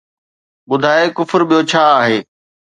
[0.69, 2.17] ٻڌاءِ ڪفر ٻيو ڇا آهي!